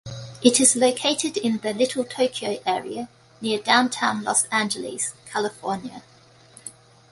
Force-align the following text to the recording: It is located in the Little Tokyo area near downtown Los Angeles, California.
It 0.41 0.59
is 0.59 0.75
located 0.75 1.37
in 1.37 1.59
the 1.59 1.73
Little 1.75 2.03
Tokyo 2.03 2.59
area 2.65 3.07
near 3.39 3.59
downtown 3.59 4.23
Los 4.23 4.45
Angeles, 4.45 5.13
California. 5.31 6.01